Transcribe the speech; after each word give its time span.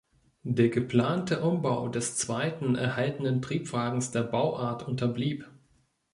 Der 0.41 0.69
geplante 0.69 1.43
Umbau 1.43 1.87
des 1.87 2.17
zweiten 2.17 2.73
erhaltenen 2.73 3.39
Triebwagens 3.43 4.09
der 4.09 4.23
Bauart 4.23 4.87
unterblieb. 4.87 5.47